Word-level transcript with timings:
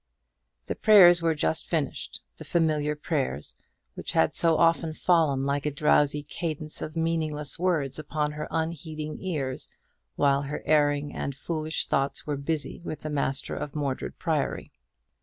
The 0.65 0.73
prayers 0.73 1.21
were 1.21 1.35
just 1.35 1.67
finished, 1.67 2.21
the 2.37 2.43
familiar 2.43 2.95
prayers, 2.95 3.55
which 3.93 4.13
had 4.13 4.33
so 4.33 4.57
often 4.57 4.95
fallen 4.95 5.45
like 5.45 5.67
a 5.67 5.69
drowsy 5.69 6.23
cadence 6.23 6.81
of 6.81 6.95
meaningless 6.95 7.59
words 7.59 7.99
upon 7.99 8.31
her 8.31 8.47
unheeding 8.49 9.19
ears, 9.21 9.71
while 10.15 10.41
her 10.41 10.63
erring 10.65 11.13
and 11.15 11.35
foolish 11.35 11.85
thoughts 11.85 12.25
were 12.25 12.35
busy 12.35 12.81
with 12.83 13.01
the 13.01 13.11
master 13.11 13.53
of 13.55 13.75
Mordred 13.75 14.17
Priory. 14.17 14.71